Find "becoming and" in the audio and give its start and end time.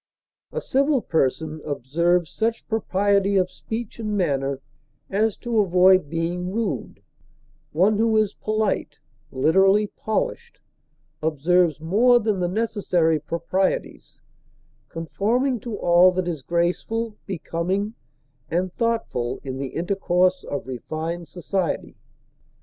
17.27-18.73